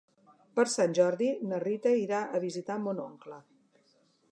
Per 0.59 0.63
Sant 0.75 0.95
Jordi 0.99 1.27
na 1.51 1.59
Rita 1.65 1.93
irà 2.05 2.23
a 2.25 2.41
visitar 2.47 2.81
mon 2.87 3.05
oncle. 3.07 3.41